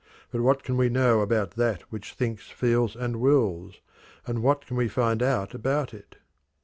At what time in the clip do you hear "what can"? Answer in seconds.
0.41-0.77, 4.41-4.75